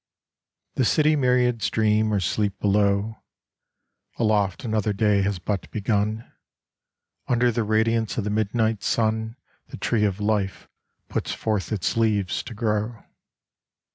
The 0.77 0.83
city 0.83 1.15
myriads 1.15 1.69
dream 1.69 2.11
or 2.11 2.19
sleep 2.19 2.59
below; 2.59 3.17
Aloft 4.17 4.65
another 4.65 4.93
day 4.93 5.21
has 5.21 5.37
but 5.37 5.69
begun: 5.69 6.25
Under 7.27 7.51
the 7.51 7.61
radiance 7.63 8.17
of 8.17 8.23
the 8.23 8.31
Midnight 8.31 8.81
Sun 8.81 9.35
The 9.67 9.77
Tree 9.77 10.05
of 10.05 10.19
Life 10.19 10.67
puts 11.07 11.33
forth 11.33 11.71
its 11.71 11.95
leaves 11.97 12.41
to 12.45 12.55
grow. 12.55 13.03